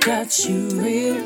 [0.00, 1.20] got you real.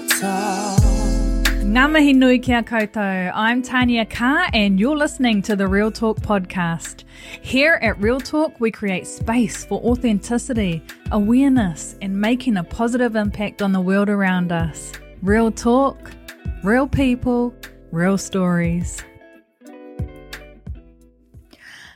[1.74, 3.30] Ngā nui kia koutou.
[3.34, 7.04] I'm Tania Carr, and you're listening to the Real Talk podcast.
[7.40, 10.82] Here at Real Talk, we create space for authenticity,
[11.12, 14.92] awareness, and making a positive impact on the world around us.
[15.22, 16.10] Real talk,
[16.62, 17.54] real people,
[17.92, 19.02] real stories.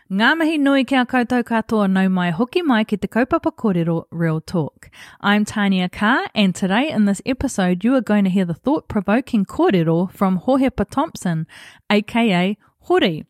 [0.08, 4.40] Ngā mihi nui kia koutou katoa nau mai hoki mai ki te kaupapa kōrero Real
[4.40, 4.88] Talk.
[5.20, 9.44] I'm Tania Carr and today in this episode you are going to hear the thought-provoking
[9.44, 11.46] kōrero from Hohepa Thompson,
[11.90, 12.56] aka
[12.88, 13.26] Hori.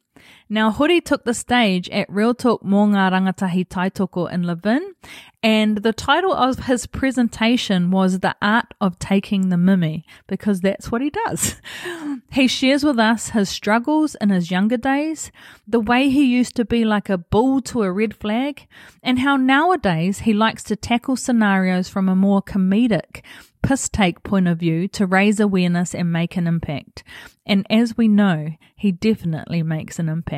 [0.51, 4.95] Now, Hori took the stage at Real Talk mō ngā rangatahi taitoko in Levin,
[5.43, 10.91] and the title of his presentation was The Art of Taking the Mimi, because that's
[10.91, 11.57] what he does.
[12.33, 15.31] he shares with us his struggles in his younger days,
[15.67, 18.67] the way he used to be like a bull to a red flag,
[19.03, 23.23] and how nowadays he likes to tackle scenarios from a more comedic,
[23.63, 27.05] piss take point of view to raise awareness and make an impact.
[27.45, 30.38] And as we know, he definitely makes an impact.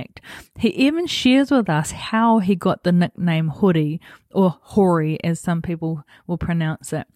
[0.59, 4.01] He even shares with us how he got the nickname Hori,
[4.33, 7.07] or Hori as some people will pronounce it.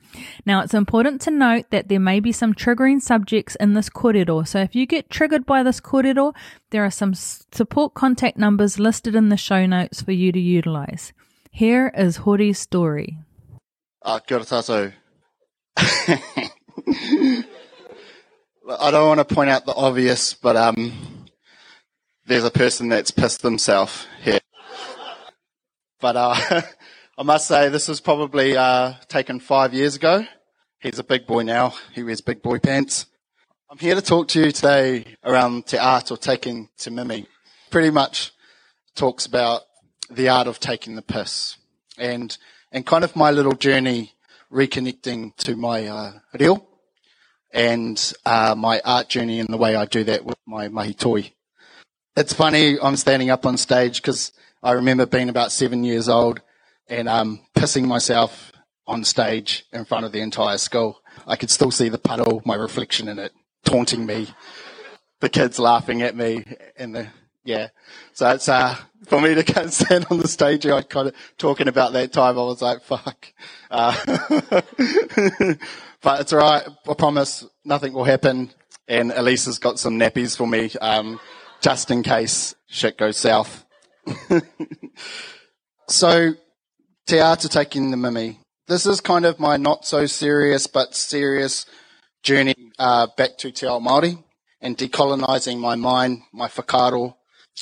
[0.44, 4.46] Now, it's important to note that there may be some triggering subjects in this kōrero.
[4.46, 6.34] So if you get triggered by this kōrero,
[6.70, 11.12] there are some support contact numbers listed in the show notes for you to utilize.
[11.50, 13.18] Here is Hori's story.
[14.02, 14.40] Uh, kia.
[18.66, 20.92] I don't want to point out the obvious, but um,
[22.26, 24.40] there's a person that's pissed himself here.
[26.00, 26.62] But uh,
[27.18, 30.24] I must say, this was probably uh, taken five years ago.
[30.80, 31.74] He's a big boy now.
[31.92, 33.06] He wears big boy pants.
[33.70, 37.26] I'm here to talk to you today around te art or taking te mimi.
[37.70, 38.32] Pretty much
[38.94, 39.62] talks about
[40.10, 41.56] the art of taking the piss
[41.98, 42.36] and
[42.70, 44.12] and kind of my little journey
[44.52, 46.66] reconnecting to my uh, reo
[47.52, 51.22] and uh, my art journey and the way I do that with my mahi toi.
[52.16, 54.30] It's funny, I'm standing up on stage because
[54.62, 56.40] I remember being about seven years old
[56.88, 58.52] and um, pissing myself
[58.86, 61.00] on stage in front of the entire school.
[61.26, 63.32] I could still see the puddle, my reflection in it,
[63.64, 64.28] taunting me,
[65.18, 66.44] the kids laughing at me,
[66.76, 67.08] and the
[67.44, 67.68] yeah.
[68.12, 68.76] So it's uh
[69.06, 70.66] for me to and stand on the stage.
[70.66, 72.38] I kind of talking about that time.
[72.38, 73.32] I was like, fuck.
[73.70, 73.96] Uh,
[76.00, 76.62] but it's all right.
[76.88, 78.52] I promise nothing will happen.
[78.86, 81.18] And Elisa's got some nappies for me, um,
[81.64, 83.64] just in case shit goes south.
[85.88, 86.34] so,
[87.06, 88.38] te ata taking the mimi.
[88.68, 91.64] This is kind of my not so serious but serious
[92.22, 94.22] journey uh, back to te ao Māori
[94.60, 97.14] and decolonising my mind, my whakaaro,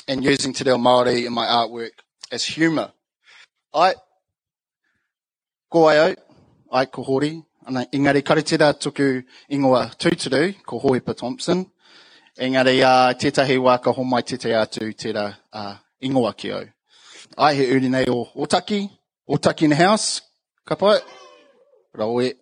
[0.09, 1.95] and using te reo Māori in my artwork
[2.33, 2.91] as humour.
[3.73, 3.95] I,
[5.71, 6.15] ko ai au,
[6.73, 11.71] ai ko hori, ana engari karitera tuku ingoa tūturu, ko Hohepa Thompson,
[12.39, 16.65] engari uh, tētahi wā ka homai te atu tērā uh, ingoa ki au.
[17.37, 18.89] Ai he uri nei o Otaki,
[19.29, 20.23] Otaki in the house,
[20.67, 20.99] ka pai,
[21.97, 22.33] rawe.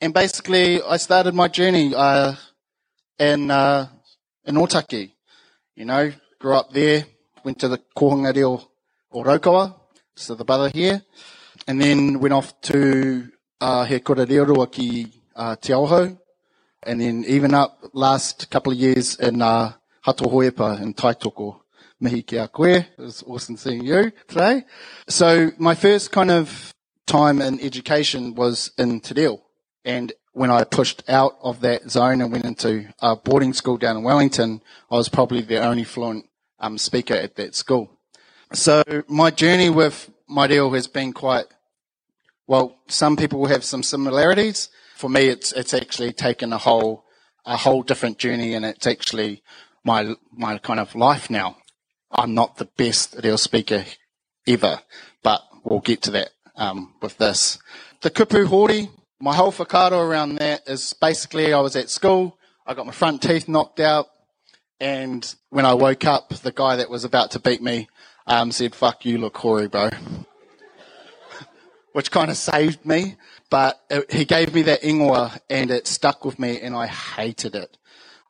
[0.00, 2.34] And basically, I started my journey uh,
[3.18, 3.88] in, uh,
[4.44, 5.12] in Otaki,
[5.74, 7.04] you know, grew up there,
[7.44, 8.62] went to the kohanga reo
[9.12, 9.74] o Raukawa,
[10.14, 11.02] so the brother here,
[11.66, 13.28] and then went off to
[13.60, 16.18] uh, he kura reorua ki uh, Te Aohau,
[16.82, 19.72] and then even up last couple of years in uh,
[20.06, 21.60] Hatohoepa in Taitoko.
[22.00, 22.64] Mihi ki a koe.
[22.64, 24.64] It was awesome seeing you today.
[25.08, 26.72] So my first kind of
[27.06, 29.36] time in education was in Te.
[29.84, 33.96] And when I pushed out of that zone and went into a boarding school down
[33.96, 36.26] in Wellington, I was probably the only fluent
[36.60, 37.90] um, speaker at that school.
[38.52, 41.46] So my journey with my deal has been quite,
[42.46, 44.68] well, some people will have some similarities.
[44.98, 47.04] For me, it's, it's actually taken a whole,
[47.46, 49.44] a whole different journey and it's actually
[49.84, 51.56] my, my kind of life now.
[52.10, 53.84] I'm not the best real speaker
[54.44, 54.80] ever,
[55.22, 57.60] but we'll get to that, um, with this.
[58.00, 58.90] The kupu hori,
[59.20, 62.36] my whole whakaaro around that is basically I was at school,
[62.66, 64.06] I got my front teeth knocked out,
[64.80, 67.88] and when I woke up, the guy that was about to beat me
[68.26, 69.90] um, said, fuck you, look hoary, bro.
[71.92, 73.14] Which kind of saved me.
[73.50, 77.54] But it, he gave me that ingoa and it stuck with me and I hated
[77.54, 77.76] it.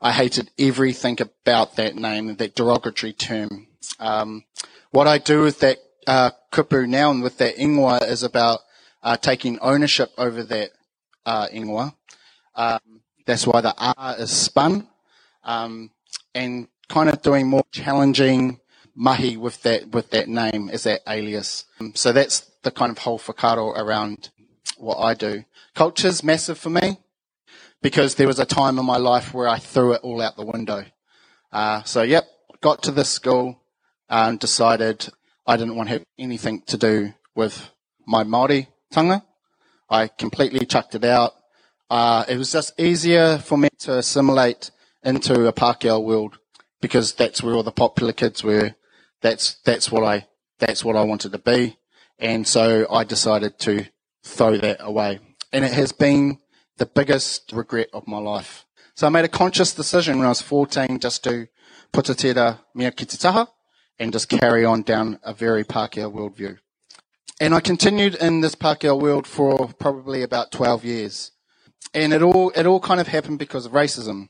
[0.00, 3.66] I hated everything about that name, that derogatory term.
[3.98, 4.44] Um,
[4.90, 8.60] what I do with that uh, kupu now and with that ingoa is about
[9.02, 10.70] uh, taking ownership over that
[11.26, 11.48] uh.
[12.54, 12.80] Um,
[13.26, 14.88] that's why the R is spun,
[15.44, 15.90] um,
[16.34, 18.60] and kind of doing more challenging
[18.94, 21.66] mahi with that with that name as that alias.
[21.80, 24.30] Um, so that's the kind of whole whakaaro around
[24.78, 25.44] what I do.
[25.74, 26.98] Culture's massive for me
[27.82, 30.44] because there was a time in my life where I threw it all out the
[30.44, 30.84] window.
[31.52, 32.26] Uh, so yep,
[32.60, 33.60] got to this school
[34.08, 35.08] and decided
[35.46, 37.70] I didn't want to have anything to do with
[38.06, 39.24] my Māori tanga.
[39.88, 41.34] I completely chucked it out.
[41.90, 44.70] Uh, it was just easier for me to assimilate
[45.02, 46.38] into a Pākehā world
[46.80, 48.74] because that's where all the popular kids were.
[49.22, 50.26] That's that's what I
[50.58, 51.78] that's what I wanted to be,
[52.18, 53.86] and so I decided to
[54.28, 55.20] throw that away.
[55.52, 56.38] And it has been
[56.76, 58.66] the biggest regret of my life.
[58.94, 61.48] So I made a conscious decision when I was 14 just to
[61.92, 63.06] put tera mea ki
[63.98, 66.58] and just carry on down a very Pākehā worldview.
[67.40, 71.32] And I continued in this Pākehā world for probably about 12 years.
[71.94, 74.28] And it all, it all kind of happened because of racism.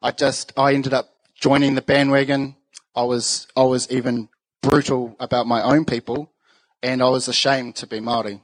[0.00, 2.56] I just, I ended up joining the bandwagon.
[2.94, 4.28] I was, I was even
[4.62, 6.32] brutal about my own people
[6.82, 8.40] and I was ashamed to be Māori.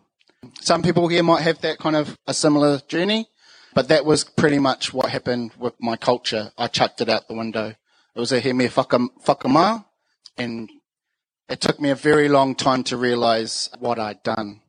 [0.60, 3.28] Some people here might have that kind of a similar journey,
[3.74, 6.52] but that was pretty much what happened with my culture.
[6.56, 7.74] I chucked it out the window.
[8.14, 9.86] It was a he me whakama,
[10.36, 10.70] and
[11.48, 14.62] it took me a very long time to realize what I'd done.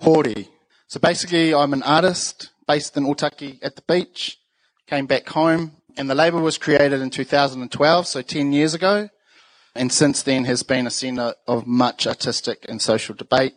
[0.00, 0.48] Hori.
[0.86, 4.38] So basically, I'm an artist based in Otaki at the beach,
[4.86, 9.08] came back home, and the label was created in 2012, so 10 years ago,
[9.74, 13.54] and since then has been a centre of much artistic and social debate.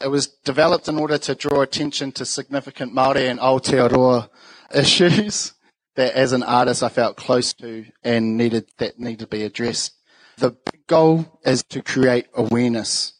[0.00, 4.28] It was developed in order to draw attention to significant Māori and Aotearoa
[4.74, 5.54] issues
[5.94, 9.94] that as an artist I felt close to and needed that needed to be addressed.
[10.36, 10.56] The
[10.86, 13.14] goal is to create awareness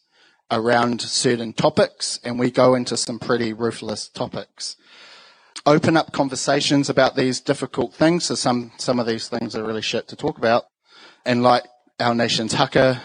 [0.51, 4.77] around certain topics and we go into some pretty ruthless topics.
[5.65, 8.27] Open up conversations about these difficult things.
[8.27, 10.67] So some, some of these things are really shit to talk about.
[11.25, 11.65] And like
[11.99, 13.03] our nation's haka,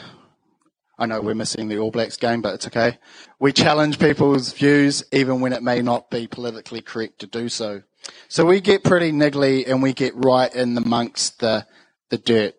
[1.01, 2.99] I know we're missing the All Blacks game, but it's okay.
[3.39, 7.81] We challenge people's views even when it may not be politically correct to do so.
[8.27, 11.65] So we get pretty niggly and we get right in amongst the,
[12.11, 12.53] the dirt.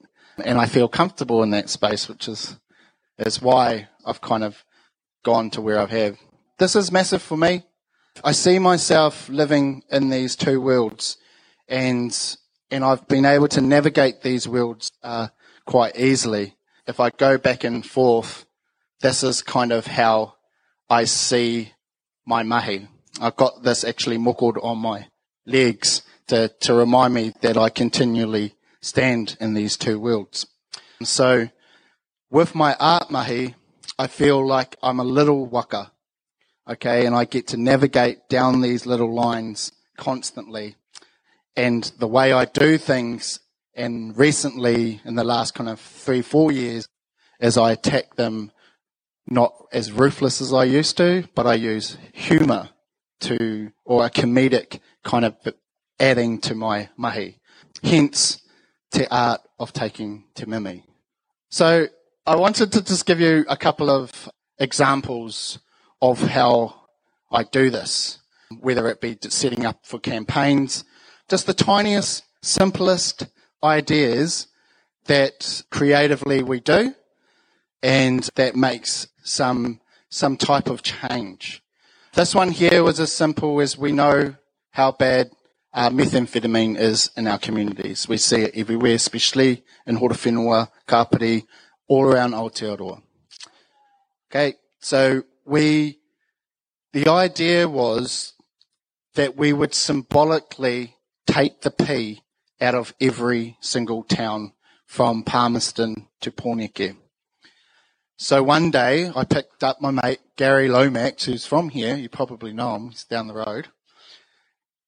[0.44, 2.58] And I feel comfortable in that space, which is,
[3.16, 4.64] is why I've kind of
[5.24, 6.18] gone to where I have.
[6.58, 7.62] This is massive for me.
[8.24, 11.16] I see myself living in these two worlds
[11.68, 12.36] and,
[12.72, 15.28] and I've been able to navigate these worlds, uh,
[15.64, 16.56] quite easily
[16.86, 18.46] if I go back and forth,
[19.00, 20.34] this is kind of how
[20.88, 21.72] I see
[22.26, 22.88] my mahi.
[23.20, 25.08] I've got this actually muckled on my
[25.46, 30.46] legs to, to remind me that I continually stand in these two worlds.
[31.02, 31.48] So
[32.30, 33.54] with my art mahi,
[33.98, 35.92] I feel like I'm a little waka.
[36.68, 37.06] Okay.
[37.06, 40.76] And I get to navigate down these little lines constantly.
[41.56, 43.40] And the way I do things
[43.74, 46.86] and recently, in the last kind of three, four years,
[47.40, 48.52] as I attack them,
[49.26, 52.70] not as ruthless as I used to, but I use humour
[53.20, 55.36] to, or a comedic kind of
[55.98, 57.38] adding to my mahi.
[57.82, 58.42] Hence,
[58.90, 60.84] te art of taking te mimi.
[61.48, 61.86] So
[62.26, 65.58] I wanted to just give you a couple of examples
[66.00, 66.74] of how
[67.30, 68.18] I do this,
[68.60, 70.84] whether it be setting up for campaigns,
[71.28, 73.26] just the tiniest, simplest
[73.62, 74.48] ideas
[75.06, 76.94] that creatively we do
[77.82, 81.62] and that makes some some type of change.
[82.14, 84.34] This one here was as simple as we know
[84.70, 85.30] how bad
[85.72, 88.06] uh, methamphetamine is in our communities.
[88.06, 91.46] We see it everywhere, especially in Horowhenua, Kapiti,
[91.88, 93.00] all around Aotearoa.
[94.30, 95.98] Okay, so we,
[96.92, 98.34] the idea was
[99.14, 102.21] that we would symbolically take the P
[102.62, 104.52] out of every single town
[104.86, 106.96] from Palmerston to Pōneke.
[108.16, 111.96] So one day I picked up my mate Gary Lomax, who's from here.
[111.96, 112.90] You probably know him.
[112.90, 113.68] He's down the road.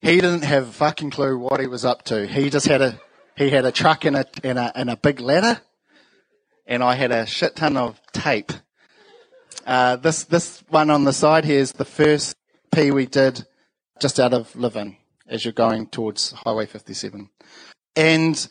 [0.01, 2.27] He didn't have a fucking clue what he was up to.
[2.27, 3.01] He just had a
[3.37, 5.61] he had a truck and a and a, and a big ladder,
[6.67, 8.53] and I had a shit ton of tape.
[9.67, 12.37] Uh, this this one on the side here is the first
[12.73, 13.47] P we did
[14.01, 17.31] just out of Levin as you're going towards Highway 57.
[17.97, 18.49] And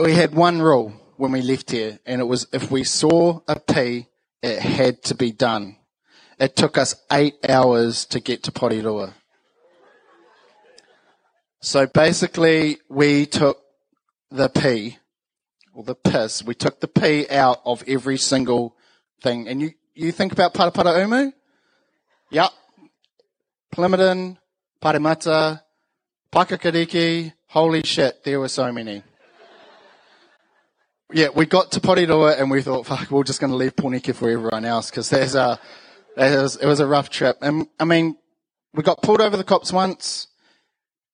[0.00, 3.58] we had one rule when we left here, and it was if we saw a
[3.58, 4.06] P,
[4.42, 5.76] it had to be done.
[6.38, 9.14] It took us eight hours to get to Porirua.
[11.60, 13.58] So basically, we took
[14.30, 14.98] the P,
[15.74, 18.76] or the piss, we took the P out of every single
[19.20, 19.48] thing.
[19.48, 21.32] And you, you think about Paraparaumu?
[22.30, 22.50] Yep.
[23.74, 24.36] Plimmerton,
[24.80, 25.62] Paremata,
[26.32, 27.32] Paekakariki.
[27.48, 29.02] Holy shit, there were so many.
[31.10, 34.14] Yeah, we got to Porirua and we thought, fuck, we're just going to leave Pōneke
[34.14, 35.58] for everyone else because there's a,
[36.16, 37.38] was, it was a rough trip.
[37.40, 38.18] And I mean,
[38.74, 40.26] we got pulled over the cops once.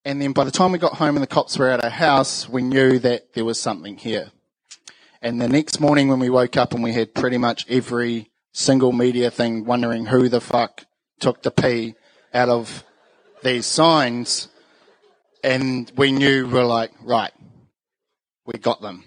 [0.04, 2.48] And then by the time we got home and the cops were at our house,
[2.48, 4.32] we knew that there was something here.
[5.22, 8.92] And the next morning when we woke up and we had pretty much every single
[8.92, 10.84] media thing wondering who the fuck
[11.20, 11.94] took the pee
[12.34, 12.82] out of
[13.44, 14.48] these signs.
[15.44, 17.30] And we knew we're like, right,
[18.46, 19.04] we got them.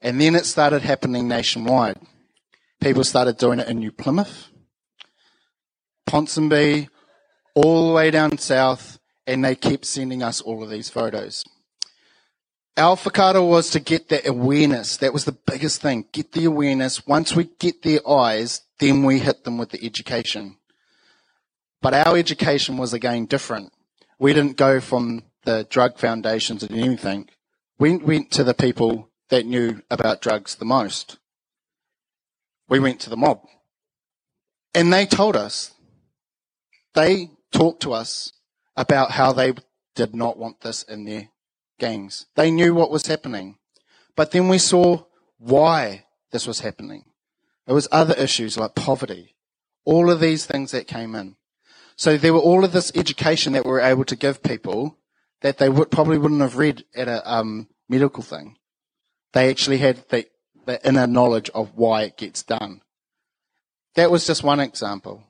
[0.00, 1.98] And then it started happening nationwide.
[2.80, 4.48] People started doing it in New Plymouth,
[6.08, 6.88] Ponsonby,
[7.54, 11.44] all the way down south, and they kept sending us all of these photos.
[12.78, 14.96] Our whakaaro was to get that awareness.
[14.96, 16.06] That was the biggest thing.
[16.12, 17.06] Get the awareness.
[17.06, 20.56] Once we get their eyes, then we hit them with the education.
[21.82, 23.70] But our education was again different.
[24.18, 27.26] We didn't go from the drug foundations and anything.
[27.78, 31.18] We went to the people that knew about drugs the most.
[32.68, 33.40] We went to the mob.
[34.74, 35.72] And they told us,
[36.92, 38.34] they talked to us
[38.76, 39.54] about how they
[39.94, 41.30] did not want this in their
[41.80, 42.26] gangs.
[42.34, 43.56] They knew what was happening.
[44.16, 45.04] But then we saw
[45.38, 47.04] why this was happening.
[47.66, 49.34] It was other issues like poverty,
[49.86, 51.36] all of these things that came in.
[51.96, 54.97] So there were all of this education that we were able to give people
[55.42, 58.56] that they would, probably wouldn't have read at a um, medical thing.
[59.32, 60.26] They actually had the,
[60.66, 62.80] the inner knowledge of why it gets done.
[63.94, 65.24] That was just one example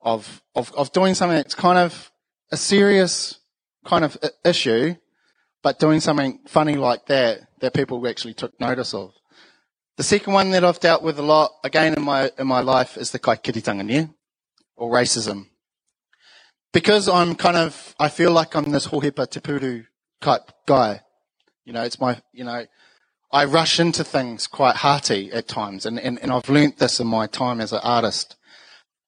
[0.00, 2.10] of, of, of doing something that's kind of
[2.50, 3.38] a serious
[3.84, 4.94] kind of issue,
[5.62, 9.12] but doing something funny like that that people actually took notice of.
[9.96, 12.96] The second one that I've dealt with a lot, again in my in my life,
[12.96, 14.14] is the kaikiritanga
[14.76, 15.46] or racism.
[16.72, 19.86] Because I'm kind of, I feel like I'm this hohepa te puru
[20.20, 21.00] type guy.
[21.64, 22.66] You know, it's my, you know,
[23.30, 27.06] I rush into things quite hearty at times, and, and, and I've learnt this in
[27.06, 28.36] my time as an artist.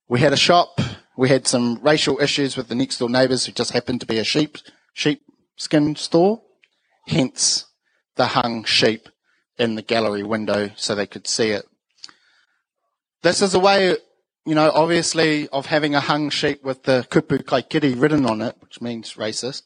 [0.08, 0.80] We had a shop,
[1.16, 4.18] we had some racial issues with the next door neighbours who just happened to be
[4.18, 4.58] a sheep,
[4.92, 5.22] sheep
[5.56, 6.42] skin store,
[7.06, 7.66] hence
[8.16, 9.08] the hung sheep
[9.58, 11.64] in the gallery window so they could see it.
[13.22, 13.96] This is a way,
[14.46, 18.56] you know, obviously of having a hung sheet with the kupu kaikiri written on it,
[18.60, 19.62] which means racist.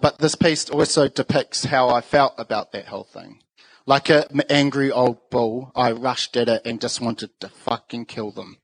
[0.00, 3.40] But this piece also depicts how I felt about that whole thing.
[3.86, 8.30] Like an angry old bull, I rushed at it and just wanted to fucking kill
[8.30, 8.58] them.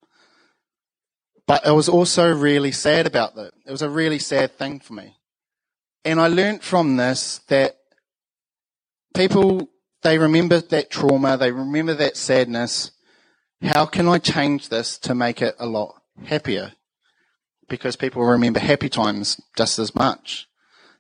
[1.46, 3.52] But I was also really sad about that.
[3.66, 5.16] It was a really sad thing for me.
[6.04, 7.76] And I learned from this that
[9.14, 9.68] people,
[10.02, 12.92] they remember that trauma, they remember that sadness.
[13.62, 16.72] How can I change this to make it a lot happier?
[17.68, 20.48] Because people remember happy times just as much.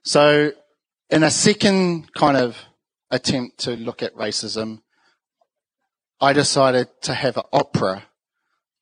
[0.02, 0.52] So
[1.08, 2.58] in a second kind of
[3.10, 4.82] attempt to look at racism,
[6.20, 8.04] I decided to have an opera,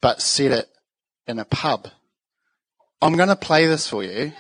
[0.01, 0.69] but set it
[1.29, 1.89] in a pub.
[3.01, 4.33] I'm going to play this for you.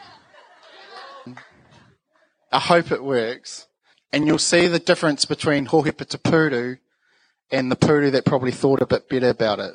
[2.51, 3.69] I hope it works.
[4.13, 6.79] And you'll see the difference between Hohepa Te Puru
[7.51, 9.75] and the Puru that probably thought a bit better about it.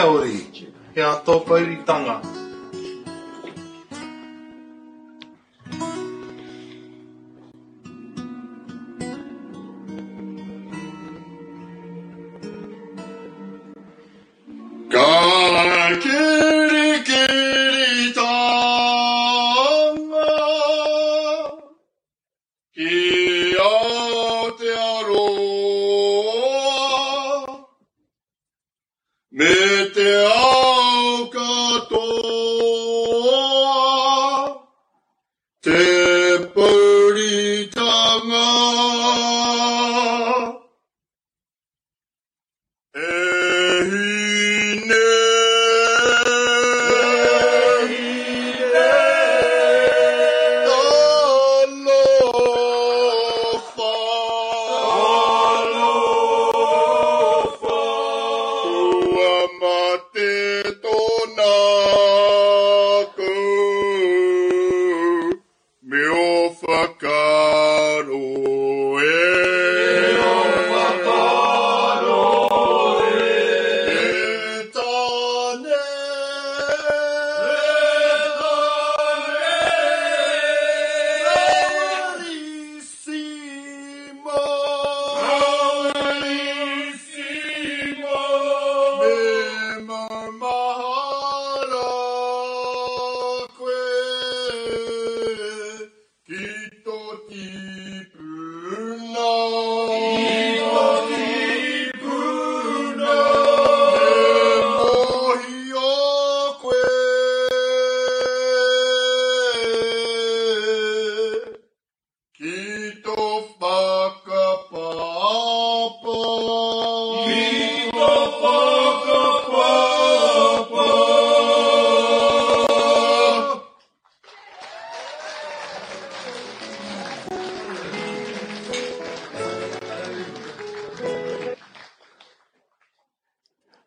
[0.00, 0.38] Ori,
[0.94, 2.41] he a tō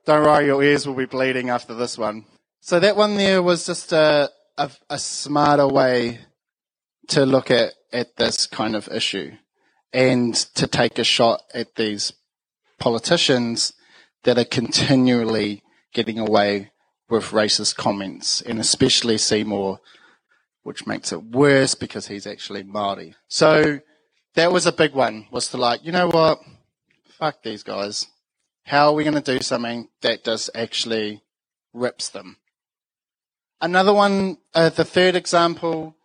[0.05, 2.25] Don't worry, your ears will be bleeding after this one.
[2.61, 6.19] So that one there was just a, a, a smarter way
[7.07, 9.31] to look at, at this kind of issue
[9.91, 12.13] and to take a shot at these
[12.79, 13.73] politicians
[14.23, 16.71] that are continually getting away
[17.09, 19.79] with racist comments and especially Seymour,
[20.63, 23.13] which makes it worse because he's actually Māori.
[23.27, 23.79] So
[24.35, 26.39] that was a big one, was to like, you know what?
[27.17, 28.07] Fuck these guys.
[28.65, 31.21] How are we going to do something that just actually
[31.71, 32.37] rips them?
[33.61, 35.95] Another one, uh, the third example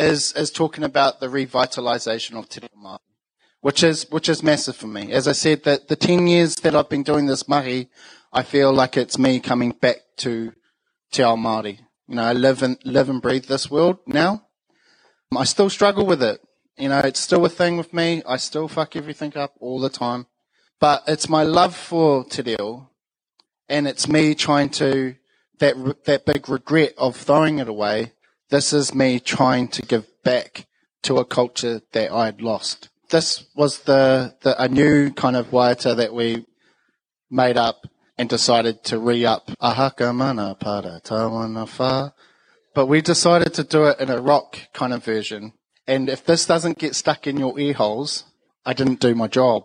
[0.00, 2.60] is, is talking about the revitalization of Te
[3.60, 5.12] which is, which is massive for me.
[5.12, 7.88] As I said, that the 10 years that I've been doing this mahi,
[8.32, 10.52] I feel like it's me coming back to
[11.12, 11.80] Te Ao Māori.
[12.08, 14.46] You know, I live and, live and breathe this world now.
[15.36, 16.40] I still struggle with it.
[16.78, 18.22] You know, it's still a thing with me.
[18.26, 20.26] I still fuck everything up all the time.
[20.78, 22.56] But it's my love for Te
[23.68, 25.16] and it's me trying to,
[25.58, 28.12] that, that big regret of throwing it away.
[28.50, 30.66] This is me trying to give back
[31.02, 32.90] to a culture that I had lost.
[33.10, 36.44] This was the, the a new kind of waiata that we
[37.30, 37.86] made up
[38.18, 42.12] and decided to re-up Ahaka Mana Para Tawana.
[42.74, 45.52] But we decided to do it in a rock kind of version.
[45.86, 48.24] And if this doesn't get stuck in your ear holes,
[48.64, 49.64] I didn't do my job.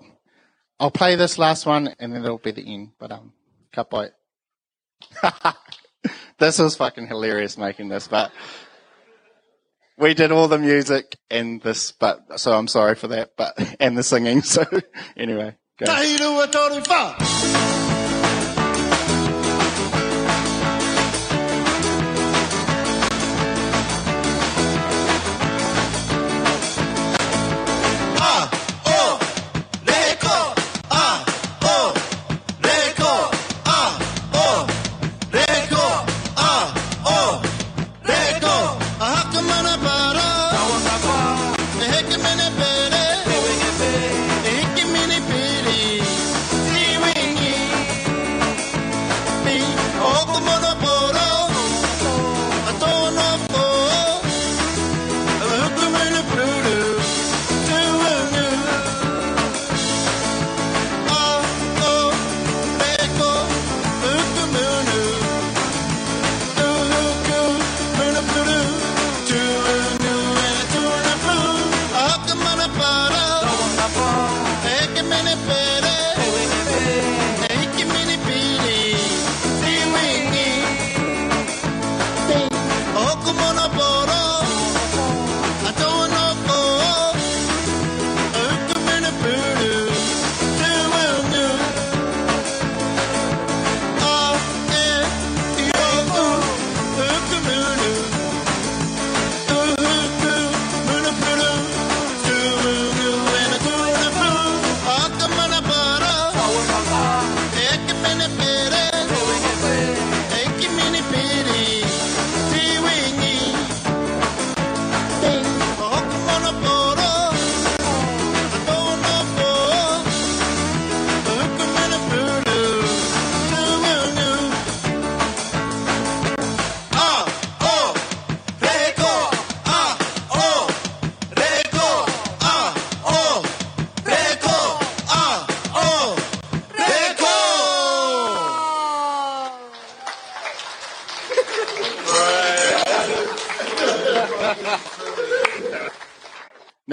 [0.81, 2.93] I'll play this last one and then it'll be the end.
[2.97, 3.33] But um,
[3.71, 4.09] cut by
[6.39, 8.31] this was fucking hilarious making this, but
[9.95, 13.95] we did all the music and this, but so I'm sorry for that, but and
[13.95, 14.41] the singing.
[14.51, 14.65] So
[15.15, 15.85] anyway, go.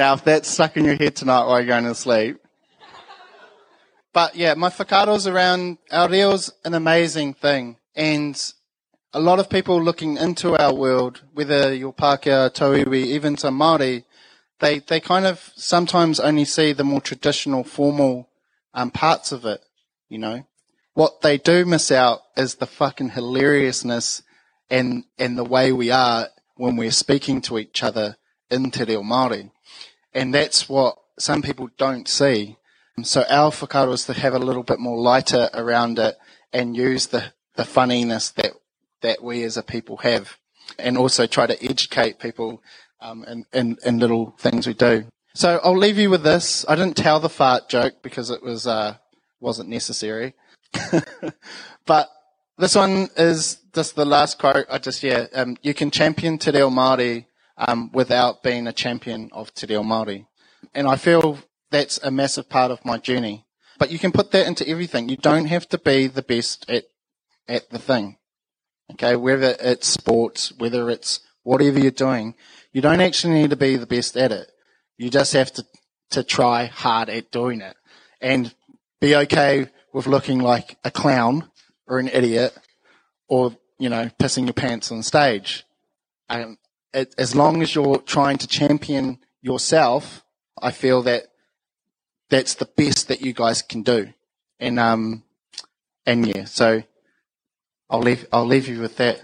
[0.09, 2.38] Now, if that's stuck in your head tonight while you're going to sleep.
[4.14, 7.77] But yeah, my whakaaro's around, our reo's an amazing thing.
[7.94, 8.35] And
[9.12, 14.05] a lot of people looking into our world, whether you're Pākehā, Tauiwi, even to Māori,
[14.61, 18.31] they, they kind of sometimes only see the more traditional, formal
[18.73, 19.61] um, parts of it,
[20.09, 20.47] you know.
[20.94, 24.23] What they do miss out is the fucking hilariousness
[24.71, 28.16] and, and the way we are when we're speaking to each other
[28.51, 29.51] in Te Reo Māori.
[30.14, 32.57] And that's what some people don't see.
[33.03, 36.16] So our whakaaro is to have a little bit more lighter around it
[36.53, 38.53] and use the, the funniness that,
[39.03, 40.37] that we as a people have.
[40.79, 42.62] And also try to educate people
[43.01, 45.07] um, in, in, in little things we do.
[45.35, 46.64] So I'll leave you with this.
[46.68, 48.97] I didn't tell the fart joke because it was uh,
[49.40, 50.35] wasn't necessary.
[51.87, 52.09] but
[52.59, 54.66] this one is just the last quote.
[54.68, 57.27] I just yeah, um, you can champion Te Reo Māori
[57.59, 60.27] um, without being a champion of Te Reo Māori,
[60.75, 61.38] and I feel
[61.71, 63.44] that's a massive part of my journey.
[63.79, 65.09] But you can put that into everything.
[65.09, 66.85] You don't have to be the best at
[67.47, 68.16] at the thing.
[68.92, 72.35] Okay, whether it's sports, whether it's whatever you're doing,
[72.73, 74.51] you don't actually need to be the best at it.
[74.97, 75.64] You just have to,
[76.11, 77.77] to try hard at doing it
[78.21, 78.55] and
[79.01, 81.51] be okay with looking like a clown
[81.87, 82.57] or an idiot
[83.29, 85.64] or, you know, pissing your pants on stage.
[86.29, 86.59] Um,
[86.92, 90.24] as long as you're trying to champion yourself,
[90.61, 91.24] I feel that
[92.31, 94.12] that's the best that you guys can do.
[94.59, 95.22] And, um,
[96.05, 96.83] and yeah, so
[97.88, 99.20] I'll leave, I'll leave you with that.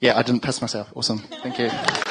[0.00, 0.90] Yeah, I didn't piss myself.
[0.94, 1.18] Awesome.
[1.18, 2.03] Thank you.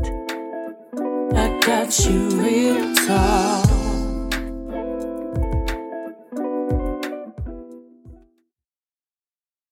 [1.35, 3.72] I got you real talk.